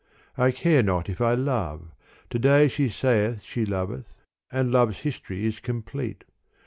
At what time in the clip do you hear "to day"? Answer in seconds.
2.31-2.67